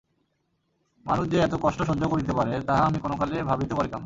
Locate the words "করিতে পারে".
2.07-2.53